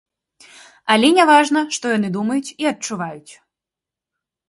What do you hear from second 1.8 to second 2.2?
яны